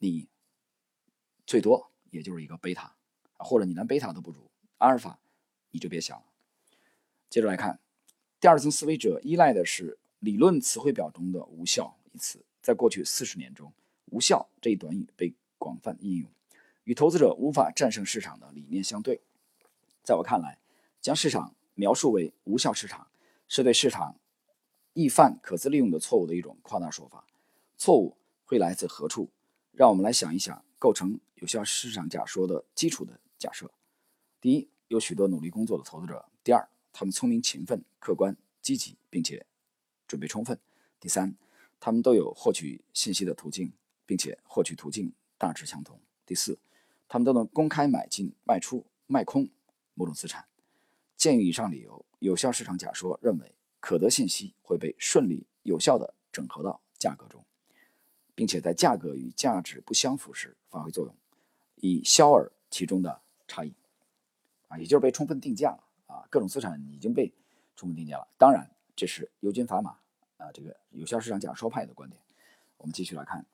[0.00, 0.26] 你
[1.46, 2.94] 最多也就是一个贝塔，
[3.44, 5.18] 或者你连贝塔都不如，阿尔法
[5.70, 6.24] 你就别想了。
[7.28, 7.78] 接着来看，
[8.40, 12.44] 第二层思维者依赖的是理论词汇表中的“无效”一词。
[12.62, 13.72] 在过去四十年中
[14.10, 16.30] ，“无效”这一短语被广泛应用，
[16.84, 19.20] 与投资者无法战胜市场的理念相对。
[20.02, 20.58] 在我看来，
[21.00, 23.06] 将市场描述为无效市场，
[23.48, 24.16] 是对市场
[24.94, 27.26] 易犯可资利用的错误的一种夸大说法。
[27.76, 29.28] 错误会来自何处？
[29.72, 33.70] 让我们来想一想构成有效市场假说的基础的假设。
[34.40, 39.44] 第一，有许多努力工作的投资者；第二，他们聪明、勤奋、客观、积极，并且
[40.08, 40.56] 准备充分；
[40.98, 41.36] 第三，
[41.78, 43.70] 他们都有获取信息的途径，
[44.06, 46.58] 并且获取途径大致相同；第四，
[47.06, 49.50] 他们都能公开买进、卖出、卖空
[49.92, 50.46] 某种资产。
[51.14, 57.44] 鉴于以上理由，有效市场假说认为，可得信息会被顺利有效地整合到价格中，
[58.34, 61.14] 并且在价格与价值不相符时发挥作用，
[61.76, 63.20] 以消饵其中的
[63.54, 63.72] 差异。
[64.68, 67.32] 啊，也就是被充分定价了啊，各种资产已经被
[67.76, 68.26] 充分定价了。
[68.36, 69.90] 当然，这是尤金·法玛
[70.38, 72.20] 啊，这个有效市场假说派的观点。
[72.78, 73.46] 我们继续来看，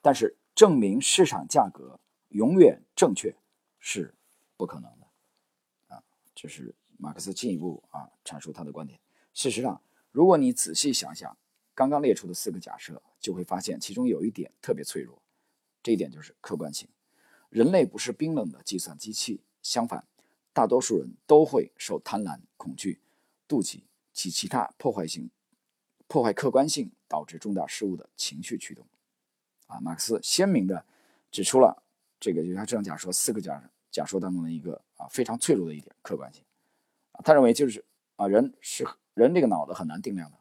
[0.00, 3.34] 但是证明市场价格永远正确
[3.80, 4.14] 是
[4.56, 5.06] 不可能的
[5.88, 6.74] 啊，这是。
[7.00, 8.98] 马克思进一步啊阐述他的观点。
[9.32, 11.38] 事实上，如果你仔细想想
[11.72, 15.22] 刚刚列出的四个假设，就会发现其中有一点特别脆弱，
[15.80, 16.88] 这一点就是客观性。
[17.50, 20.02] 人类不是冰冷的计算机器，相反，
[20.54, 23.02] 大多数人都会受贪婪、恐惧、
[23.46, 25.30] 妒忌及其他破坏性、
[26.06, 28.86] 破坏客观性导致重大失误的情绪驱动。
[29.66, 30.86] 啊，马克思鲜明地
[31.30, 31.82] 指出了
[32.18, 36.42] 这个有效市场假说四个假假说当中的一个啊非常脆弱的一点——客观性。
[37.22, 37.84] 他认为就是
[38.16, 40.38] 啊，人是人这个脑子很难定量的，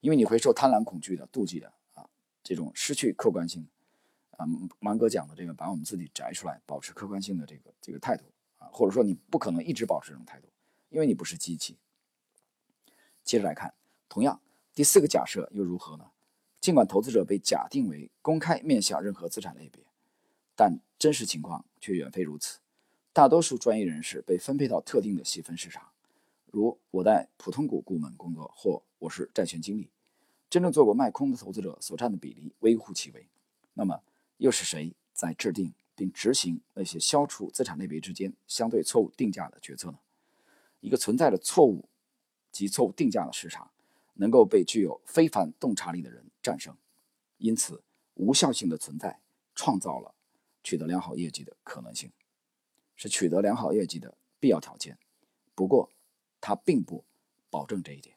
[0.00, 2.04] 因为你会受贪婪、恐惧的、妒忌的啊，
[2.42, 3.68] 这种失去客观性
[4.32, 4.44] 啊。
[4.80, 8.24] 芒格讲的这个，把我们自己摘出来，保持客观性的这个这个态度
[8.70, 10.48] 或者说你不可能一直保持这种态度，
[10.90, 11.78] 因为你不是机器。
[13.24, 13.74] 接着来看，
[14.08, 14.40] 同样
[14.74, 16.10] 第四个假设又如何呢？
[16.60, 19.84] 尽管投资者被假定为公开面向任何资产类别，
[20.54, 22.60] 但真实情况却远非如此。
[23.12, 25.90] 大多数专业人士被分配到特定的细分市场，
[26.46, 29.90] 如我在普通股部门工作，或我是债券经理。
[30.48, 33.28] 真正做过卖空的投资者所占的比例微乎其微。
[33.74, 34.02] 那么，
[34.36, 40.00] 又是谁在制定并执行那些消除资产类别之间相对错误定价的决策呢？
[40.80, 41.88] 一个存在着错误
[42.50, 43.70] 及错误定价的市场，
[44.14, 46.76] 能够被具有非凡洞察力的人战胜。
[47.38, 47.84] 因此，
[48.14, 49.20] 无效性的存在
[49.54, 50.12] 创造了
[50.64, 52.10] 取得良好业绩的可能性。
[52.96, 54.98] 是取得良好业绩的必要条件，
[55.54, 55.88] 不过，
[56.40, 57.04] 它并不
[57.48, 58.16] 保证这一点。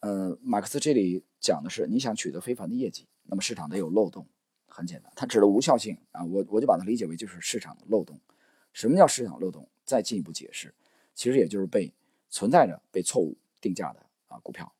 [0.00, 4.28] 呃，马克思这里讲的是，你想取得非凡的业绩，那么市场得有漏洞。
[4.78, 8.16] 很简单，它指的无效性啊，我我就把它理解为就是市场的漏洞。
[8.72, 9.68] 什么叫市场漏洞？
[9.84, 10.72] 再进一步解释，
[11.14, 11.92] 其实也就是被
[12.30, 14.72] 存在着被错误定价的啊股票。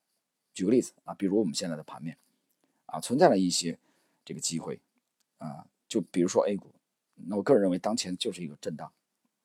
[0.55, 2.17] 举个例子啊，比如我们现在的盘面
[2.87, 3.77] 啊，存在了一些
[4.25, 4.81] 这个机会
[5.39, 6.73] 啊，就比如说 A 股，
[7.17, 8.93] 那我个人认为当前就是一个震荡。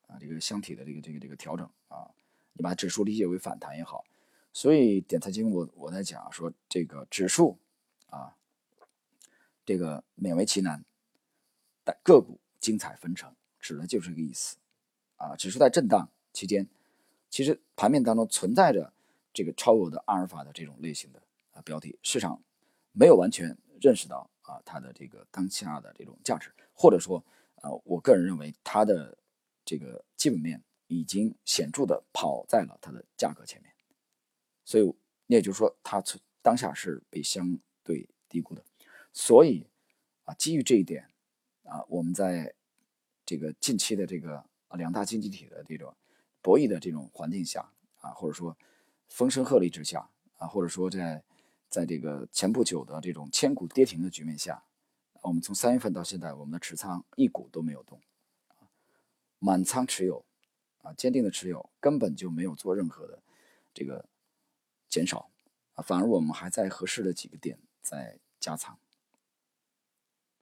[0.06, 2.10] 啊，这个箱体的这个这个这个调整啊，
[2.52, 4.04] 你把指数理解为反弹也好，
[4.52, 7.58] 所以点财经我我在讲说这个指数
[8.10, 8.36] 啊，
[9.64, 10.84] 这个勉为其难，
[11.82, 14.56] 但个股精彩纷呈，指的就是这个意思
[15.16, 15.34] 啊。
[15.36, 16.68] 指数在震荡期间，
[17.30, 18.92] 其实盘面当中存在着
[19.32, 21.22] 这个超额的阿尔法的这种类型的
[21.52, 22.42] 啊标的，市场
[22.92, 27.24] 没有完全认识到啊它的这个当下的这种价值，或者说
[27.56, 29.16] 啊，我个人认为它的。
[29.66, 33.72] 这个基本面已经显著的跑在了它的价格前面，
[34.62, 34.94] 所以
[35.26, 36.04] 那也就是说，它
[36.42, 38.62] 当下是被相对低估的。
[39.14, 39.66] 所以
[40.24, 41.08] 啊，基于这一点
[41.62, 42.52] 啊，我们在
[43.24, 45.94] 这个近期的这个两大经济体的这种
[46.42, 48.58] 博弈的这种环境下啊，或者说
[49.08, 51.22] 风声鹤唳之下啊，或者说在
[51.70, 54.64] 在这个前不久的这种千股跌停的局面下，
[55.22, 58.00] 我们从三月份到现在，我们的持仓一股都没有动。
[59.38, 60.24] 满仓持有，
[60.82, 63.22] 啊，坚定的持有，根本就没有做任何的
[63.72, 64.08] 这个
[64.88, 65.30] 减少，
[65.74, 68.76] 啊，反而我们还在合适的几个点在加仓。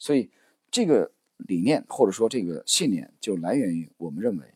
[0.02, 0.28] 所以
[0.68, 4.52] 这个理念或者说这个信念就来源于我们认为，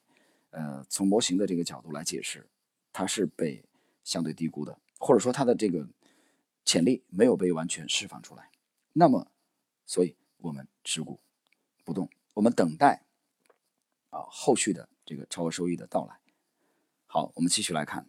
[0.51, 2.45] 呃，从模型的这个角度来解释，
[2.93, 3.65] 它是被
[4.03, 5.89] 相对低估的，或者说它的这个
[6.65, 8.51] 潜力没有被完全释放出来。
[8.93, 9.31] 那么，
[9.85, 11.21] 所以我们持股
[11.85, 13.05] 不动，我们等待。
[14.11, 16.19] 啊，后续的这个超额收益的到来。
[17.07, 18.09] 好，我们继续来看。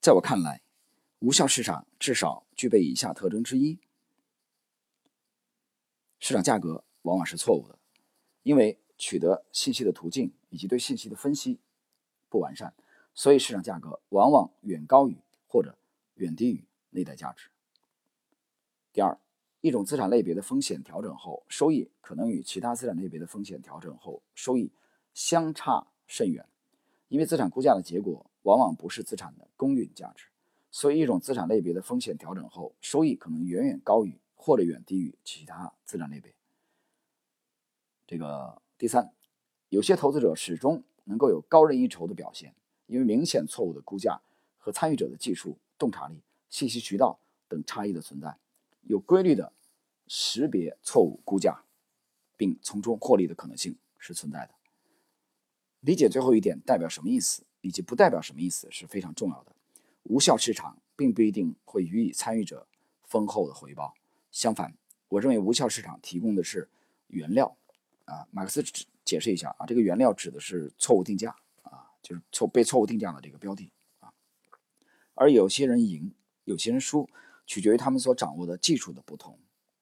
[0.00, 0.62] 在我看来，
[1.18, 3.80] 无效市场至少具备以下特征之一：
[6.20, 7.78] 市场价格往往是错误的，
[8.42, 11.58] 因为取得信息的途径以及对信息的分析
[12.28, 12.74] 不完善，
[13.14, 15.16] 所以市场价格往往远高于
[15.48, 15.76] 或者
[16.14, 17.48] 远低于内在价值。
[18.92, 19.18] 第二，
[19.62, 24.70] 一种资产类别的风险调整后，收益可能与其他资产类别的风险调整后收益
[25.14, 26.46] 相差甚远，
[27.08, 30.26] 因为资产估价的结果往往不是资产的公允价值，
[30.70, 36.34] 所以一种资产类别的风险调整后，收益可能远远高于或者远低于其他资产类别。
[38.06, 39.12] 这个第三，
[39.68, 42.54] 有些投资者始终能够有高人一筹的表现，
[42.86, 44.22] 因为明显错误的估价
[44.56, 48.38] 和参与者的技术、洞察力、信息渠道等差异的存在，
[48.82, 49.52] 有规律的
[50.08, 51.62] 识别错误估价，
[52.38, 54.54] 并从中获利的可能性是存在的。
[55.80, 59.54] 理解最后一点代表什么意思，以及不代表什么意思是非常重要的。
[60.04, 62.66] 无效市场并不一定会予以参与者
[63.04, 63.94] 丰厚的回报，
[64.30, 64.74] 相反，
[65.08, 66.68] 我认为无效市场提供的是
[67.08, 67.56] 原料。
[68.06, 68.60] 啊，马克思
[69.04, 71.30] 解释一下啊，这个原料指的是错误定价
[71.62, 74.12] 啊，就是错被错误定价的这个标的啊。
[75.14, 76.12] 而有些人赢，
[76.42, 77.08] 有些人输，
[77.46, 79.38] 取决于他们所掌握的技术的不同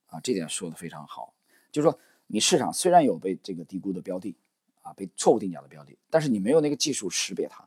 [0.08, 0.20] 啊。
[0.20, 1.32] 这点说的非常好，
[1.72, 4.36] 就是说你市场虽然有被这个低估的标的
[4.82, 7.66] 啊，被错误定价的标的，但是你没有那个技术识别它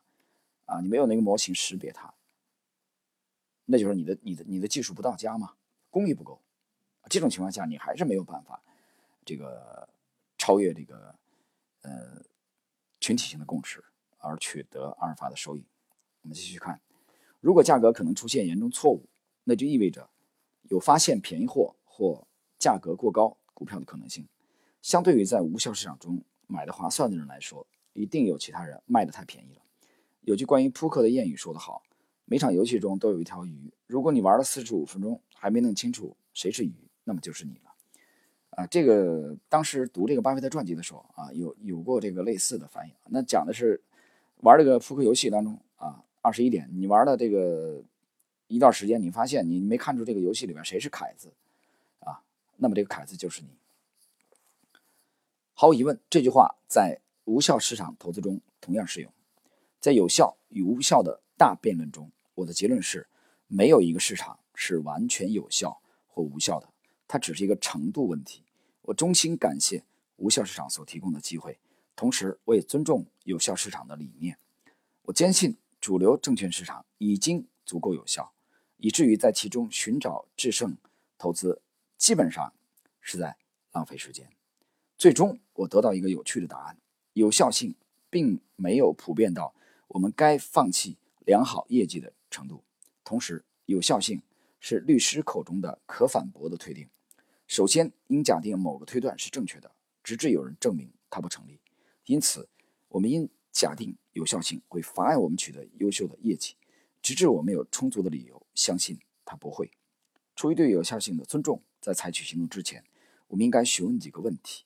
[0.65, 2.13] 啊，你没有那个模型识别它，
[3.65, 5.53] 那就是你的你的你的技术不到家嘛，
[5.89, 6.39] 工艺不够。
[7.09, 8.61] 这种情况下，你还是没有办法
[9.25, 9.87] 这个。
[10.37, 11.13] 超越这个
[11.83, 12.19] 呃
[12.99, 13.85] 群体性的共识
[14.17, 15.63] 而取得阿尔法的收益。
[16.23, 16.81] 我们继续看，
[17.39, 19.07] 如果价格可能出现严重错误，
[19.43, 20.09] 那就意味着
[20.63, 24.27] 有发现便宜货或价格过高股票的可能性。
[24.81, 29.61] 相对于在无效市场中买的划算的人来说，一定有其他人卖的太便宜了。
[30.21, 31.83] 有句关于扑克的谚语说得好：
[32.25, 37.71] 每场游戏中都有一条鱼，如果你玩了四十五分钟还没弄清楚谁是鱼，那么就是你了。
[38.51, 42.93] 啊，这个当时读这个巴菲特传记的时候啊，有有过这个类似的翻译。
[43.07, 43.81] 那讲的是
[44.41, 47.81] 玩这个扑克游戏当中啊，二十一点，你玩了这个
[48.47, 51.31] 一段时间，你发现你没看出这个游戏里面谁是凯子
[51.99, 52.21] 啊，
[52.57, 53.47] 那么这个凯子就是你。
[55.53, 59.09] 毫无疑问，这句话在无效市场投资中同样适用。
[59.79, 63.07] 在有效与无效的大辩论中，我的结论是，
[63.47, 66.67] 没有一个市场是完全有效或无效的。
[67.11, 68.41] 它只是一个程度问题。
[68.83, 69.83] 我衷心感谢
[70.15, 71.59] 无效市场所提供的机会，
[71.93, 74.37] 同时我也尊重有效市场的理念。
[75.01, 78.31] 我坚信主流证券市场已经足够有效，
[78.77, 80.77] 以至于在其中寻找制胜
[81.17, 81.61] 投资
[81.97, 82.53] 基本上
[83.01, 83.35] 是在
[83.73, 84.29] 浪费时间。
[84.97, 86.77] 最终，我得到一个有趣的答案：
[87.11, 87.75] 有效性
[88.09, 89.53] 并没有普遍到
[89.89, 92.63] 我们该放弃良好业绩的程度。
[93.03, 94.21] 同时，有效性
[94.61, 96.87] 是律师口中的可反驳的推定。
[97.51, 99.69] 首先，应假定某个推断是正确的，
[100.01, 101.59] 直至有人证明它不成立。
[102.05, 102.47] 因此，
[102.87, 106.55] 我们应假定有效性会妨碍我们取得优秀的业绩，
[107.01, 109.69] 直至我们有充足的理由相信它不会。
[110.33, 112.85] 出于对有效性的尊重，在采取行动之前，
[113.27, 114.63] 我们应该询问几个问题：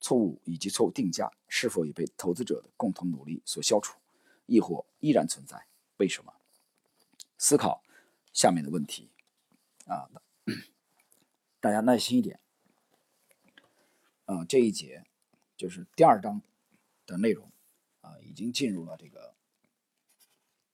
[0.00, 3.98] 错误以及错误定价是否已被投资者的共同努力所消除，
[4.46, 5.66] 亦或依然存在？
[5.96, 6.32] 为什么？
[7.36, 7.82] 思考
[8.32, 9.10] 下面的问题
[9.86, 10.08] 啊。
[11.60, 12.38] 大家耐心一点，
[14.26, 15.04] 啊，这一节
[15.56, 16.40] 就是第二章
[17.04, 17.50] 的内容，
[18.00, 19.34] 啊，已经进入了这个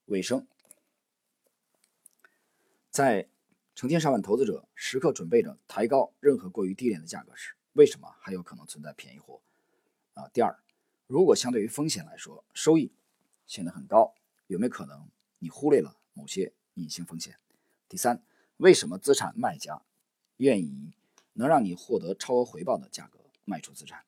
[0.07, 0.47] 尾声。
[2.90, 3.29] 在
[3.75, 9.40] 成千上万投资者时刻准备着抬高任何过于低廉的价格时，为什么还有可能存在便宜货？
[10.12, 10.62] 啊，第二，
[11.07, 12.92] 如果相对于风险来说，收益
[13.47, 14.14] 显得很高，
[14.49, 17.38] 有没有可能你忽略了某些隐性风险？
[17.88, 18.23] 第三，
[18.59, 19.83] 为什么资产卖家？
[20.38, 20.92] 愿意
[21.35, 24.05] 能让你获得超额回报的价格卖出资产。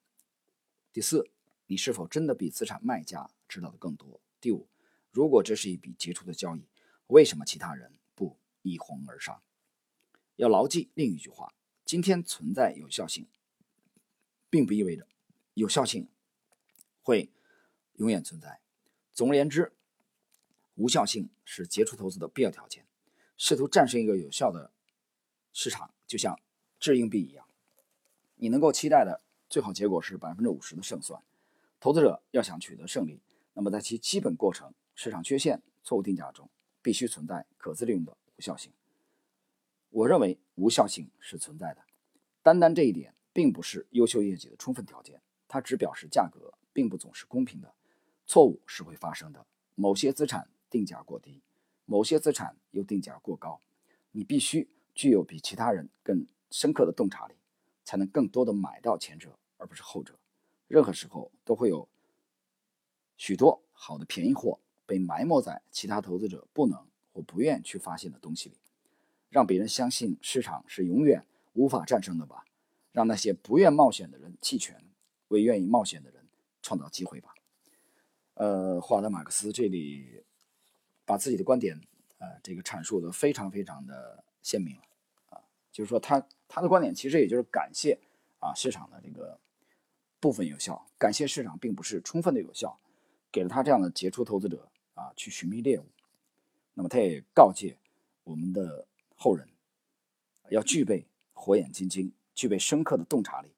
[0.91, 1.29] 第四，
[1.67, 4.19] 你是否真的比资产卖家知道的更多？
[4.41, 4.67] 第五，
[5.11, 6.67] 如果这是一笔杰出的交易，
[7.07, 9.41] 为什么其他人不一哄而上？
[10.35, 11.53] 要牢记另一句话：
[11.85, 13.27] 今天存在有效性，
[14.49, 15.07] 并不意味着
[15.53, 16.07] 有效性
[17.01, 17.29] 会
[17.93, 18.59] 永远存在。
[19.13, 19.73] 总而言之，
[20.75, 22.85] 无效性是杰出投资的必要条件。
[23.37, 24.71] 试图战胜一个有效的
[25.53, 25.93] 市场。
[26.07, 26.39] 就像
[26.79, 27.45] 掷硬币一样，
[28.37, 31.21] 你能够期待的最好结果是百分之五十的胜算。
[31.79, 33.19] 投资者要想取得胜利，
[33.53, 36.49] 那么在其基本过程、市场缺陷、错误定价中，
[36.81, 38.71] 必须存在可自利用的无效性。
[39.89, 41.83] 我认为无效性是存在的，
[42.41, 47.73] 单单这一点并不是优秀业绩的充分条件，它只表示价格并不总是公平的，
[48.25, 49.45] 错误是会发生的。
[49.75, 51.41] 某些资产定价过低，
[51.85, 53.59] 某些资产又定价过高，
[54.11, 54.69] 你必须。
[54.97, 57.35] 具有比其他人更深刻的洞察力，
[57.85, 60.17] 才能更多的买到前者，而不是后者。
[60.67, 61.87] 任何时候都会有
[63.15, 66.83] 许多好的便宜货被埋没在其他投资者不能
[67.13, 68.55] 或不愿去发现的东西里，
[69.29, 71.23] 让别人相信市场是永远
[71.53, 72.43] 无法战胜的吧。
[72.91, 74.83] 让那些不愿冒险的人弃权，
[75.27, 76.27] 为愿意冒险的人
[76.63, 77.35] 创造机会吧。
[78.33, 80.23] 呃，华德马克思这里
[81.05, 81.79] 把自己的观点，
[82.17, 84.79] 呃，这个阐述的非常非常的鲜明，
[85.77, 87.99] 就是说他他的观点其实也就是感谢
[88.39, 89.39] 啊市场的这个
[90.19, 92.79] 部分有效，感谢市场并不是充分的有效，
[93.31, 95.85] 给了他这样的杰出投资者啊去寻觅猎物。
[96.73, 97.77] 那么他也告诫
[98.23, 99.47] 我们的后人
[100.49, 103.49] 要具备火眼金睛，具备深刻的洞察力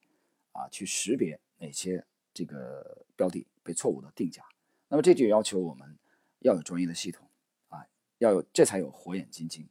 [0.51, 4.43] 啊，去识别哪些这个标的被错误的定价。
[4.89, 5.97] 那么这就要求我们
[6.39, 7.25] 要有专业的系统
[7.69, 9.65] 啊，要有这才有火眼金睛，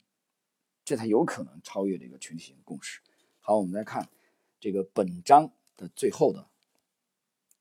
[0.89, 3.03] 这才有可能超越这个群体性共识。
[3.41, 4.09] 好，我们来看
[4.59, 6.49] 这个本章的最后的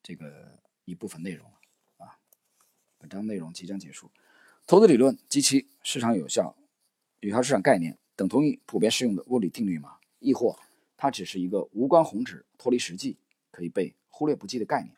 [0.01, 1.45] 这个一部分内容
[1.97, 2.17] 啊，
[2.97, 4.09] 本章内容即将结束。
[4.65, 6.55] 投资理论及其市场有效、
[7.19, 9.97] 有效市场概念等同于普遍适用的物理定律吗？
[10.19, 10.57] 亦或
[10.95, 13.17] 它只是一个无关宏旨、脱离实际、
[13.51, 14.95] 可以被忽略不计的概念？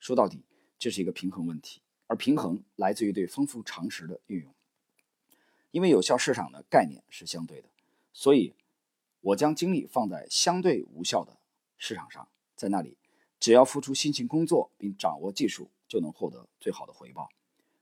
[0.00, 0.42] 说到底，
[0.78, 1.82] 这是一个平衡问题。
[2.06, 4.54] 而平衡来自于对丰富常识的运用，
[5.76, 7.68] 因为有效市场的概念是相对的，
[8.10, 8.54] 所以
[9.20, 11.36] 我将精力放在相对无效的
[11.76, 12.96] 市场上，在那里，
[13.38, 17.28] 只要付出辛勤工作并掌握技术，就能获得最好的回报。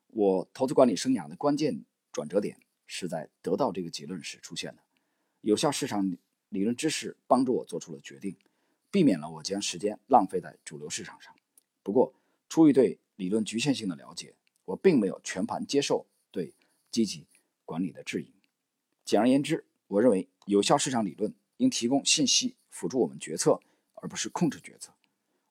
[0.09, 4.83] 我投资管理生涯的关键转折点是在得到这个结论时出现的。
[5.43, 6.19] 有效市场
[6.49, 8.37] 理论知识帮助我做出了决定，
[8.91, 11.33] 避免了我将时间浪费在主流市场上。
[11.85, 12.13] 不过，
[12.49, 14.35] 出于对理论局限性的了解，
[14.65, 16.53] 我并没有全盘接受对
[16.91, 17.25] 积极
[17.65, 18.33] 管理的质疑。
[19.05, 23.61] 简而言之，我认为有效市场理论应提供信息辅助我们决策，
[23.95, 24.93] 而不是控制决策。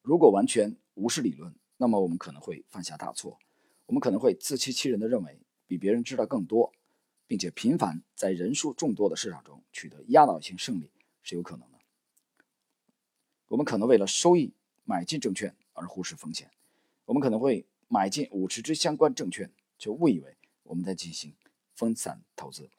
[0.01, 3.39] 如果完全无视理论，那么我们可能会犯下大错。
[3.85, 6.73] 我们可能会自欺欺人的认为比别人知道更多，
[7.27, 10.89] 并且频繁在人数众多的市场中取得压倒性胜利
[11.21, 11.77] 是有可能的。
[13.47, 14.53] 我们可能为了收益
[14.83, 16.49] 买进证券而忽视风险。
[17.05, 21.33] 我们可能会买进五十只相关证券，就误以为我们在进行
[21.75, 22.69] 分散投资。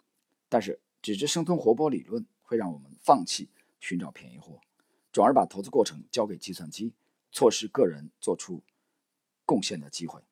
[0.48, 3.48] 但是，只知生吞活剥理论会让我们放弃
[3.80, 4.60] 寻找便宜货，
[5.12, 6.92] 转而把投资过程交给计算机，
[7.32, 8.62] 错失个人做出
[9.44, 10.22] 贡献的机会。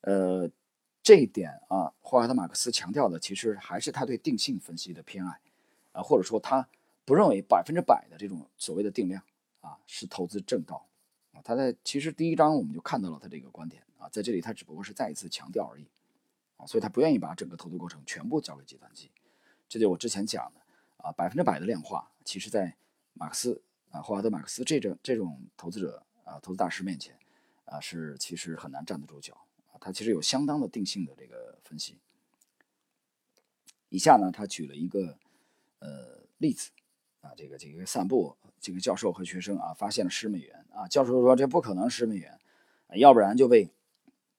[0.00, 0.50] 呃，
[1.02, 5.40] 这一点啊，霍华德·马克思强调的其实还是他对定性分析的偏爱
[5.92, 6.68] 啊，或者说他
[7.04, 9.22] 不认为百分之百的这种所谓的定量
[9.60, 10.86] 啊是投资正道。
[11.32, 15.86] 啊，他在其实第一章我们就看到了他这个观点啊，在这里他只不过是再一次强调而已
[16.66, 19.10] 所以他不愿意把整个投资过程全部交给计算机，
[19.68, 20.60] 这就我之前讲的
[20.96, 22.76] 啊，百分之百的量化，其实在
[23.14, 27.18] 马克思啊，霍华德·马克思这种这种投资者啊，投资大师面前
[27.64, 31.98] 啊，是其实很难站得住脚啊，他其实有相当的定性的这个分析。
[33.88, 35.18] 以下呢，他举了一个
[35.80, 36.70] 呃例子
[37.20, 38.36] 啊，这个这个散步。
[38.64, 40.86] 这个教授和学生啊，发现了十美元啊。
[40.86, 42.38] 教授说：“这不可能十美元，
[42.94, 43.68] 要不然就被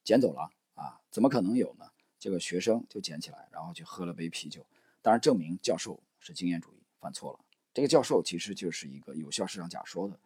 [0.02, 1.92] 捡走了啊，怎么可能有呢？”
[2.24, 4.66] 这个学生就捡起来，然后去喝了杯啤酒。
[5.02, 7.40] 当然，证明教授是经验主义，犯错了。
[7.74, 10.18] 这个教授其实就是一个有效市场假说的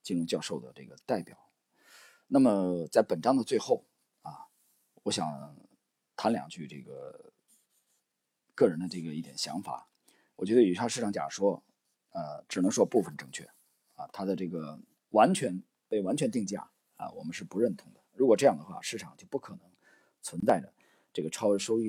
[0.00, 1.36] 金融教授的这个代表。
[2.28, 3.84] 那么，在本章的最后
[4.22, 4.46] 啊，
[5.02, 5.56] 我想
[6.14, 7.32] 谈两句这个
[8.54, 9.88] 个人的这个一点想法。
[10.36, 11.64] 我觉得有效市场假说。
[12.12, 13.44] 呃，只能说部分正确，
[13.94, 14.80] 啊，它的这个
[15.10, 18.00] 完全被完全定价啊，我们是不认同的。
[18.14, 19.60] 如果这样的话，市场就不可能
[20.20, 20.72] 存在着
[21.12, 21.88] 这个超额收益的。